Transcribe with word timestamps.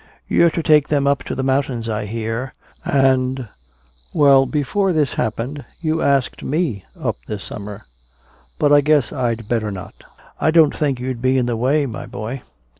You're 0.27 0.49
to 0.49 0.63
take 0.63 0.87
them 0.87 1.05
up 1.05 1.21
to 1.25 1.35
the 1.35 1.43
mountains, 1.43 1.87
I 1.87 2.07
hear 2.07 2.53
and 2.83 3.47
well, 4.15 4.47
before 4.47 4.93
this 4.93 5.13
happened 5.13 5.63
you 5.79 6.01
asked 6.01 6.41
me 6.41 6.85
up 6.99 7.17
this 7.27 7.43
summer. 7.43 7.83
But 8.57 8.73
I 8.73 8.81
guess 8.81 9.13
I'd 9.13 9.47
better 9.47 9.69
not." 9.69 9.93
"I 10.39 10.49
don't 10.49 10.75
think 10.75 10.99
you'd 10.99 11.21
be 11.21 11.37
in 11.37 11.45
the 11.45 11.55
way, 11.55 11.85
my 11.85 12.07
boy." 12.07 12.41